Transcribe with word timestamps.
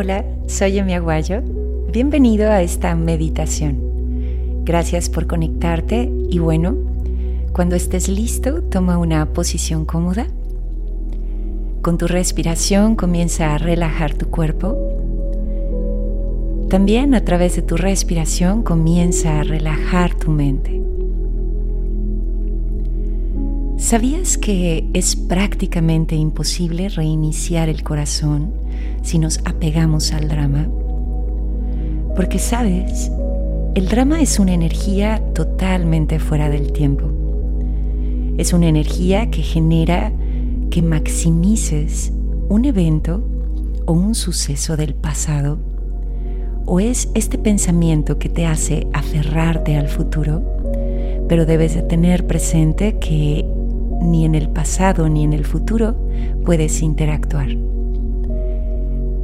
Hola, 0.00 0.24
soy 0.46 0.78
Emi 0.78 0.94
Aguayo. 0.94 1.42
Bienvenido 1.90 2.52
a 2.52 2.62
esta 2.62 2.94
meditación. 2.94 4.62
Gracias 4.64 5.10
por 5.10 5.26
conectarte 5.26 6.08
y 6.30 6.38
bueno, 6.38 6.76
cuando 7.52 7.74
estés 7.74 8.08
listo, 8.08 8.62
toma 8.62 8.96
una 8.96 9.32
posición 9.32 9.84
cómoda. 9.84 10.28
Con 11.82 11.98
tu 11.98 12.06
respiración 12.06 12.94
comienza 12.94 13.52
a 13.52 13.58
relajar 13.58 14.14
tu 14.14 14.30
cuerpo. 14.30 14.78
También 16.70 17.12
a 17.16 17.24
través 17.24 17.56
de 17.56 17.62
tu 17.62 17.76
respiración 17.76 18.62
comienza 18.62 19.40
a 19.40 19.42
relajar 19.42 20.14
tu 20.14 20.30
mente. 20.30 20.80
¿Sabías 23.78 24.38
que 24.38 24.88
es 24.92 25.16
prácticamente 25.16 26.14
imposible 26.14 26.88
reiniciar 26.88 27.68
el 27.68 27.82
corazón 27.82 28.67
si 29.02 29.18
nos 29.18 29.38
apegamos 29.44 30.12
al 30.12 30.28
drama? 30.28 30.68
Porque 32.14 32.38
sabes, 32.38 33.10
el 33.74 33.88
drama 33.88 34.20
es 34.20 34.38
una 34.38 34.54
energía 34.54 35.22
totalmente 35.34 36.18
fuera 36.18 36.50
del 36.50 36.72
tiempo. 36.72 37.04
Es 38.36 38.52
una 38.52 38.66
energía 38.66 39.30
que 39.30 39.42
genera 39.42 40.12
que 40.70 40.82
maximices 40.82 42.12
un 42.48 42.64
evento 42.64 43.22
o 43.86 43.92
un 43.92 44.14
suceso 44.14 44.76
del 44.76 44.94
pasado. 44.94 45.58
O 46.66 46.80
es 46.80 47.08
este 47.14 47.38
pensamiento 47.38 48.18
que 48.18 48.28
te 48.28 48.46
hace 48.46 48.86
aferrarte 48.92 49.76
al 49.76 49.88
futuro, 49.88 50.42
pero 51.28 51.46
debes 51.46 51.74
de 51.74 51.82
tener 51.82 52.26
presente 52.26 52.98
que 52.98 53.44
ni 54.02 54.24
en 54.24 54.34
el 54.34 54.48
pasado 54.50 55.08
ni 55.08 55.24
en 55.24 55.32
el 55.32 55.44
futuro 55.44 55.96
puedes 56.44 56.82
interactuar. 56.82 57.48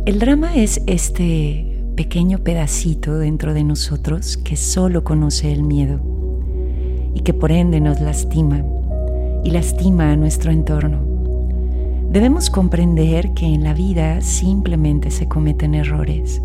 El 0.06 0.18
drama 0.18 0.54
es 0.54 0.82
este 0.86 1.64
pequeño 1.96 2.40
pedacito 2.40 3.16
dentro 3.16 3.54
de 3.54 3.64
nosotros 3.64 4.36
que 4.36 4.54
solo 4.54 5.02
conoce 5.02 5.50
el 5.50 5.62
miedo 5.62 5.98
y 7.14 7.20
que 7.20 7.32
por 7.32 7.50
ende 7.50 7.80
nos 7.80 8.02
lastima 8.02 8.62
y 9.44 9.50
lastima 9.50 10.12
a 10.12 10.16
nuestro 10.16 10.52
entorno. 10.52 10.98
Debemos 12.10 12.50
comprender 12.50 13.32
que 13.32 13.46
en 13.46 13.64
la 13.64 13.72
vida 13.72 14.20
simplemente 14.20 15.10
se 15.10 15.26
cometen 15.26 15.74
errores, 15.74 16.42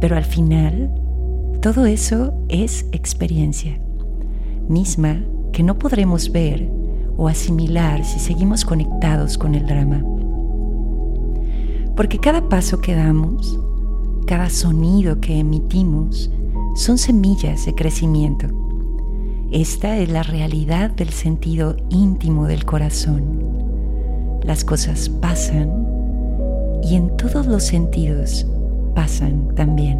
pero 0.00 0.16
al 0.16 0.24
final 0.24 0.90
todo 1.60 1.84
eso 1.84 2.32
es 2.48 2.86
experiencia, 2.90 3.78
misma 4.66 5.20
que 5.52 5.62
no 5.62 5.78
podremos 5.78 6.32
ver 6.32 6.70
o 7.18 7.28
asimilar 7.28 8.02
si 8.02 8.18
seguimos 8.18 8.64
conectados 8.64 9.36
con 9.36 9.54
el 9.54 9.66
drama. 9.66 10.02
Porque 11.96 12.18
cada 12.18 12.46
paso 12.50 12.82
que 12.82 12.94
damos, 12.94 13.58
cada 14.26 14.50
sonido 14.50 15.18
que 15.18 15.38
emitimos, 15.38 16.30
son 16.74 16.98
semillas 16.98 17.64
de 17.64 17.74
crecimiento. 17.74 18.48
Esta 19.50 19.96
es 19.96 20.10
la 20.10 20.22
realidad 20.22 20.90
del 20.90 21.08
sentido 21.08 21.76
íntimo 21.88 22.46
del 22.46 22.66
corazón. 22.66 23.40
Las 24.42 24.62
cosas 24.62 25.08
pasan 25.08 25.86
y 26.82 26.96
en 26.96 27.16
todos 27.16 27.46
los 27.46 27.64
sentidos 27.64 28.46
pasan 28.94 29.54
también. 29.54 29.98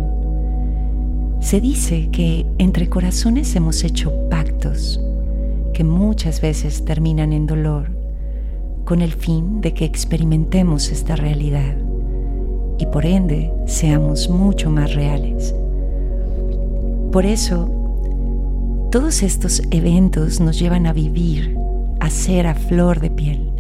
Se 1.41 1.63
dice 1.63 2.11
que 2.11 2.45
entre 2.59 2.91
corazones 2.91 3.57
hemos 3.57 3.83
hecho 3.85 4.13
pactos 4.29 5.01
que 5.73 5.83
muchas 5.83 6.43
veces 6.43 6.85
terminan 6.85 7.33
en 7.33 7.47
dolor, 7.47 7.91
con 8.85 9.01
el 9.01 9.13
fin 9.13 9.63
de 9.63 9.73
que 9.73 9.87
experimentemos 9.87 10.91
esta 10.91 11.17
realidad 11.17 11.86
y 12.79 12.87
por 12.87 13.07
ende 13.07 13.53
seamos 13.67 14.29
mucho 14.29 14.71
más 14.71 14.95
reales. 14.95 15.55
Por 17.13 17.25
eso, 17.25 17.71
todos 18.91 19.23
estos 19.23 19.63
eventos 19.71 20.41
nos 20.41 20.59
llevan 20.59 20.87
a 20.87 20.93
vivir, 20.93 21.57
a 22.01 22.11
ser 22.11 22.47
a 22.47 22.55
flor 22.55 23.01
de 23.01 23.11
piel. 23.11 23.51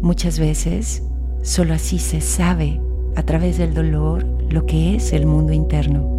Muchas 0.00 0.38
veces, 0.38 1.02
solo 1.42 1.74
así 1.74 1.98
se 1.98 2.20
sabe, 2.20 2.80
a 3.16 3.22
través 3.22 3.58
del 3.58 3.74
dolor, 3.74 4.26
lo 4.50 4.66
que 4.66 4.96
es 4.96 5.12
el 5.12 5.26
mundo 5.26 5.52
interno. 5.52 6.14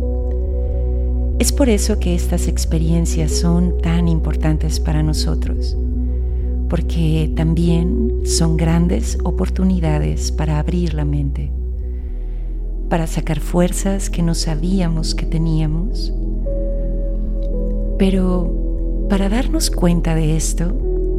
Es 1.39 1.51
por 1.51 1.69
eso 1.69 1.99
que 1.99 2.15
estas 2.15 2.47
experiencias 2.47 3.31
son 3.31 3.77
tan 3.81 4.07
importantes 4.07 4.79
para 4.79 5.03
nosotros, 5.03 5.77
porque 6.69 7.31
también 7.35 8.21
son 8.25 8.57
grandes 8.57 9.17
oportunidades 9.23 10.31
para 10.31 10.59
abrir 10.59 10.93
la 10.93 11.05
mente, 11.05 11.51
para 12.89 13.07
sacar 13.07 13.39
fuerzas 13.39 14.09
que 14.09 14.21
no 14.21 14.33
sabíamos 14.33 15.15
que 15.15 15.25
teníamos. 15.25 16.13
Pero 17.97 19.05
para 19.09 19.29
darnos 19.29 19.69
cuenta 19.69 20.15
de 20.15 20.35
esto, 20.35 20.73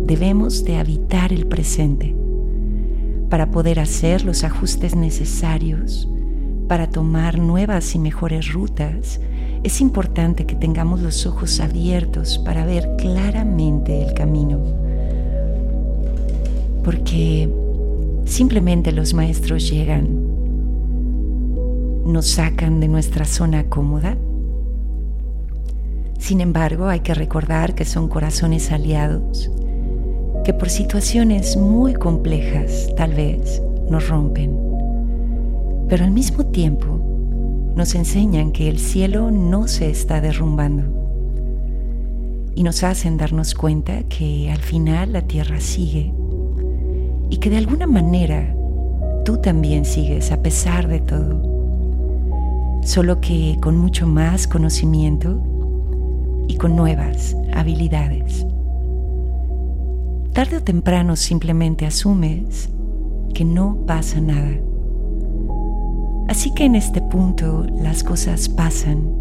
debemos 0.07 0.65
de 0.65 0.77
habitar 0.77 1.33
el 1.33 1.47
presente, 1.47 2.15
para 3.31 3.51
poder 3.51 3.81
hacer 3.81 4.25
los 4.25 4.45
ajustes 4.45 4.95
necesarios, 4.95 6.09
para 6.69 6.91
tomar 6.91 7.39
nuevas 7.39 7.95
y 7.95 7.99
mejores 7.99 8.53
rutas, 8.53 9.21
es 9.63 9.81
importante 9.81 10.47
que 10.47 10.55
tengamos 10.55 11.01
los 11.01 11.27
ojos 11.27 11.61
abiertos 11.61 12.39
para 12.39 12.65
ver 12.65 12.97
claramente 12.97 14.03
el 14.03 14.15
camino. 14.15 14.86
Porque 16.87 17.53
simplemente 18.27 18.93
los 18.93 19.13
maestros 19.13 19.69
llegan, 19.69 20.07
nos 22.07 22.29
sacan 22.29 22.79
de 22.79 22.87
nuestra 22.87 23.25
zona 23.25 23.65
cómoda. 23.65 24.17
Sin 26.17 26.41
embargo, 26.41 26.87
hay 26.87 27.01
que 27.01 27.13
recordar 27.13 27.75
que 27.75 27.85
son 27.85 28.07
corazones 28.07 28.71
aliados, 28.71 29.51
que 30.45 30.55
por 30.55 30.71
situaciones 30.71 31.57
muy 31.57 31.93
complejas 31.93 32.89
tal 32.97 33.15
vez 33.15 33.61
nos 33.91 34.09
rompen, 34.09 34.57
pero 35.89 36.05
al 36.05 36.13
mismo 36.13 36.47
tiempo 36.47 37.01
nos 37.75 37.97
enseñan 37.97 38.53
que 38.53 38.69
el 38.69 38.79
cielo 38.79 39.33
no 39.33 39.67
se 39.67 39.91
está 39.91 40.21
derrumbando. 40.21 40.85
Y 42.55 42.63
nos 42.63 42.85
hacen 42.85 43.17
darnos 43.17 43.57
cuenta 43.57 44.05
que 44.05 44.53
al 44.53 44.61
final 44.61 45.15
la 45.15 45.23
tierra 45.23 45.59
sigue 45.59 46.15
y 47.31 47.39
que 47.39 47.51
de 47.51 47.59
alguna 47.59 47.87
manera 47.87 48.55
tú 49.25 49.39
también 49.39 49.85
sigues 49.85 50.33
a 50.33 50.43
pesar 50.43 50.89
de 50.89 51.01
todo, 51.01 51.41
solo 52.83 53.21
que 53.21 53.57
con 53.61 53.77
mucho 53.77 54.07
más 54.07 54.47
conocimiento 54.47 55.41
y 56.49 56.57
con 56.57 56.77
nuevas 56.77 57.37
habilidades. 57.55 58.47
Tarde 60.33 60.59
o 60.59 60.63
temprano 60.63 61.17
simplemente 61.17 61.87
asumes 61.87 62.69
que 63.35 63.45
no 63.45 63.79
pasa 63.87 64.21
nada 64.21 64.53
Así 66.29 66.53
que 66.53 66.65
en 66.65 66.75
este 66.75 67.01
punto 67.01 67.65
las 67.81 68.03
cosas 68.03 68.49
pasan 68.49 69.13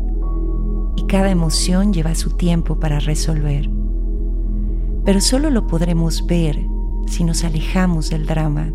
y 0.96 1.06
cada 1.06 1.30
emoción 1.30 1.94
lleva 1.94 2.16
su 2.16 2.32
tiempo 2.32 2.80
para 2.80 3.00
resolver. 3.00 3.70
Pero 5.06 5.22
solo 5.22 5.52
lo 5.52 5.68
podremos 5.68 6.26
ver 6.26 6.66
si 7.06 7.24
nos 7.24 7.44
alejamos 7.44 8.10
del 8.10 8.26
drama, 8.26 8.74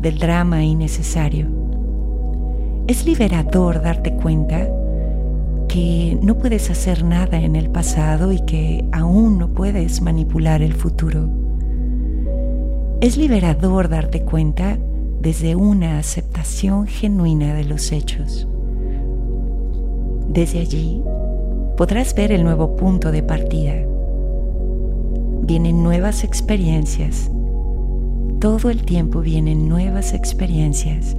del 0.00 0.18
drama 0.18 0.64
innecesario. 0.64 1.46
Es 2.86 3.04
liberador 3.04 3.82
darte 3.82 4.14
cuenta 4.14 4.68
que 5.68 6.18
no 6.22 6.38
puedes 6.38 6.70
hacer 6.70 7.04
nada 7.04 7.40
en 7.40 7.54
el 7.54 7.70
pasado 7.70 8.32
y 8.32 8.40
que 8.40 8.88
aún 8.92 9.38
no 9.38 9.48
puedes 9.48 10.00
manipular 10.00 10.62
el 10.62 10.72
futuro. 10.72 11.28
Es 13.00 13.16
liberador 13.16 13.88
darte 13.88 14.22
cuenta 14.22 14.78
desde 15.20 15.54
una 15.54 15.98
aceptación 15.98 16.86
genuina 16.86 17.54
de 17.54 17.64
los 17.64 17.92
hechos. 17.92 18.48
Desde 20.28 20.60
allí 20.60 21.02
podrás 21.76 22.14
ver 22.14 22.32
el 22.32 22.42
nuevo 22.44 22.76
punto 22.76 23.12
de 23.12 23.22
partida. 23.22 23.74
Vienen 25.48 25.82
nuevas 25.82 26.22
experiencias. 26.22 27.28
Todo 28.38 28.70
el 28.70 28.84
tiempo 28.84 29.20
vienen 29.20 29.68
nuevas 29.68 30.14
experiencias 30.14 31.16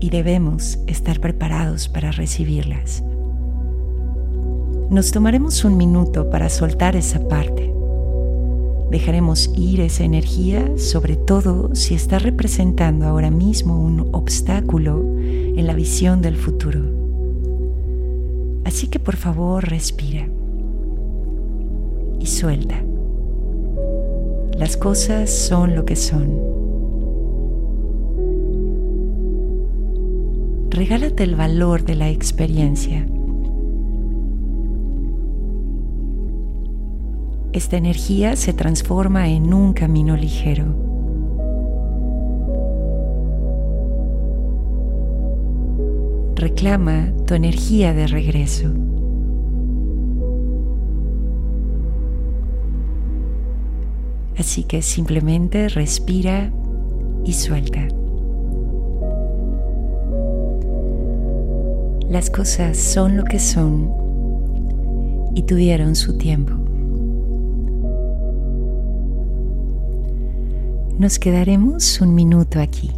y 0.00 0.10
debemos 0.10 0.80
estar 0.88 1.20
preparados 1.20 1.88
para 1.88 2.10
recibirlas. 2.10 3.04
Nos 4.90 5.12
tomaremos 5.12 5.64
un 5.64 5.76
minuto 5.76 6.28
para 6.28 6.48
soltar 6.48 6.96
esa 6.96 7.20
parte 7.28 7.76
Dejaremos 8.90 9.50
ir 9.56 9.80
esa 9.80 10.04
energía, 10.04 10.78
sobre 10.78 11.16
todo 11.16 11.74
si 11.74 11.94
está 11.94 12.18
representando 12.20 13.06
ahora 13.06 13.30
mismo 13.30 13.78
un 13.78 14.08
obstáculo 14.12 15.04
en 15.18 15.66
la 15.66 15.74
visión 15.74 16.22
del 16.22 16.36
futuro. 16.36 16.80
Así 18.64 18.86
que 18.86 19.00
por 19.00 19.16
favor 19.16 19.68
respira 19.68 20.28
suelta. 22.26 22.82
Las 24.58 24.76
cosas 24.76 25.30
son 25.30 25.74
lo 25.74 25.84
que 25.84 25.96
son. 25.96 26.56
regálate 30.76 31.24
el 31.24 31.36
valor 31.36 31.84
de 31.84 31.94
la 31.94 32.10
experiencia. 32.10 33.06
Esta 37.54 37.78
energía 37.78 38.36
se 38.36 38.52
transforma 38.52 39.28
en 39.30 39.54
un 39.54 39.72
camino 39.72 40.14
ligero. 40.16 40.66
Reclama 46.34 47.10
tu 47.26 47.32
energía 47.32 47.94
de 47.94 48.06
regreso. 48.06 48.70
Así 54.38 54.64
que 54.64 54.82
simplemente 54.82 55.68
respira 55.68 56.50
y 57.24 57.32
suelta. 57.32 57.88
Las 62.10 62.30
cosas 62.30 62.76
son 62.76 63.16
lo 63.16 63.24
que 63.24 63.38
son 63.38 63.90
y 65.34 65.42
tuvieron 65.42 65.96
su 65.96 66.16
tiempo. 66.16 66.52
Nos 70.98 71.18
quedaremos 71.18 72.00
un 72.00 72.14
minuto 72.14 72.60
aquí. 72.60 72.90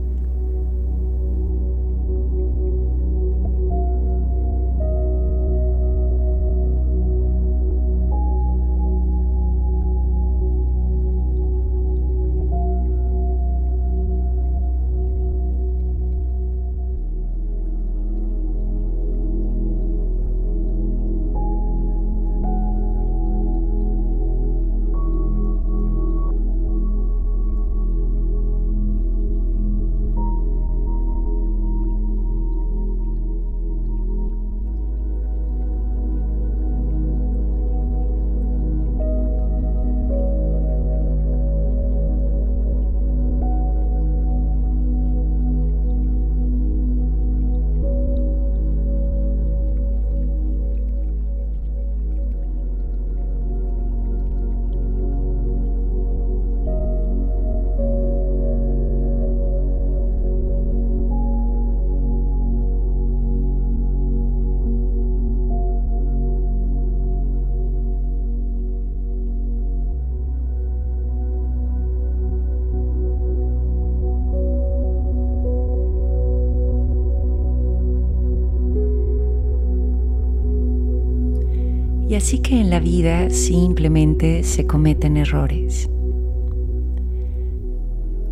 Así 82.18 82.40
que 82.40 82.60
en 82.60 82.68
la 82.68 82.80
vida 82.80 83.30
simplemente 83.30 84.42
se 84.42 84.66
cometen 84.66 85.16
errores. 85.16 85.88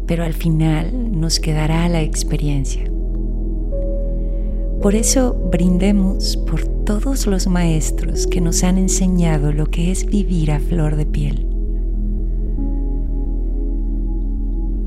Pero 0.07 0.25
al 0.25 0.35
final 0.35 1.19
nos 1.19 1.39
quedará 1.39 1.89
la 1.89 2.03
experiencia. 2.03 2.91
Por 4.83 4.97
eso 4.97 5.35
brindemos 5.53 6.37
por 6.37 6.65
todos 6.85 7.29
los 7.29 7.47
maestros 7.47 8.27
que 8.27 8.41
nos 8.41 8.65
han 8.65 8.77
enseñado 8.77 9.53
lo 9.53 9.67
que 9.67 9.93
es 9.93 10.05
vivir 10.05 10.51
a 10.51 10.59
flor 10.59 10.97
de 10.97 11.07
piel. 11.07 11.47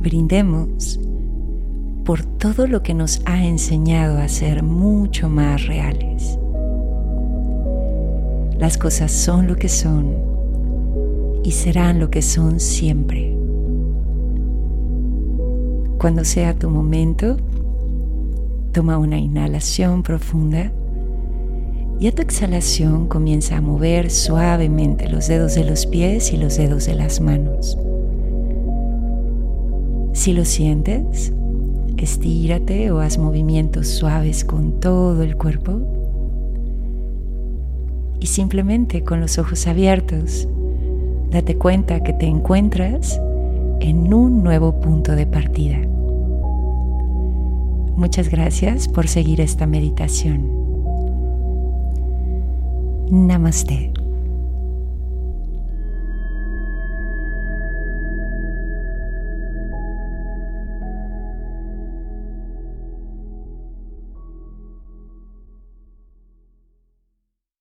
Brindemos 0.01 0.99
por 2.03 2.25
todo 2.25 2.67
lo 2.67 2.83
que 2.83 2.93
nos 2.93 3.21
ha 3.25 3.45
enseñado 3.45 4.17
a 4.17 4.27
ser 4.27 4.61
mucho 4.61 5.29
más 5.29 5.65
reales. 5.67 6.37
Las 8.59 8.77
cosas 8.77 9.13
son 9.13 9.47
lo 9.47 9.55
que 9.55 9.69
son 9.69 10.15
y 11.45 11.51
serán 11.51 11.97
lo 11.97 12.11
que 12.11 12.21
son 12.21 12.59
siempre. 12.59 13.33
Cuando 15.97 16.25
sea 16.25 16.53
tu 16.53 16.69
momento, 16.69 17.37
toma 18.73 18.97
una 18.97 19.17
inhalación 19.17 20.03
profunda 20.03 20.73
y 22.01 22.07
a 22.07 22.11
tu 22.11 22.21
exhalación 22.21 23.07
comienza 23.07 23.55
a 23.55 23.61
mover 23.61 24.11
suavemente 24.11 25.07
los 25.07 25.29
dedos 25.29 25.55
de 25.55 25.63
los 25.63 25.85
pies 25.85 26.33
y 26.33 26.37
los 26.37 26.57
dedos 26.57 26.85
de 26.85 26.95
las 26.95 27.21
manos. 27.21 27.77
Si 30.11 30.33
lo 30.33 30.43
sientes, 30.43 31.31
estírate 31.95 32.91
o 32.91 32.99
haz 32.99 33.17
movimientos 33.17 33.87
suaves 33.87 34.43
con 34.43 34.81
todo 34.81 35.23
el 35.23 35.37
cuerpo 35.37 35.98
y 38.19 38.27
simplemente 38.27 39.03
con 39.03 39.21
los 39.21 39.37
ojos 39.37 39.67
abiertos, 39.67 40.47
date 41.31 41.55
cuenta 41.57 42.03
que 42.03 42.13
te 42.13 42.25
encuentras 42.25 43.19
en 43.79 44.13
un 44.13 44.43
nuevo 44.43 44.79
punto 44.79 45.15
de 45.15 45.25
partida. 45.25 45.77
Muchas 47.95 48.29
gracias 48.29 48.87
por 48.87 49.07
seguir 49.07 49.41
esta 49.41 49.65
meditación. 49.65 50.59
Namaste. 53.11 53.98